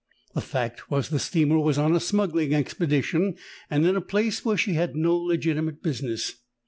[0.33, 3.35] The fact was the steamer was on a smuggling expedition
[3.69, 6.37] and in a place where she had no legitimate business.